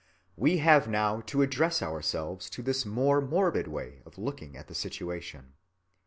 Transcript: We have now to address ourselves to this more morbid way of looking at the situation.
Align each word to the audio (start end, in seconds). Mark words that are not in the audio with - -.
We 0.35 0.57
have 0.57 0.87
now 0.87 1.21
to 1.27 1.43
address 1.43 1.83
ourselves 1.83 2.49
to 2.49 2.63
this 2.63 2.87
more 2.87 3.21
morbid 3.21 3.67
way 3.67 4.01
of 4.03 4.17
looking 4.17 4.57
at 4.57 4.67
the 4.67 4.73
situation. 4.73 5.53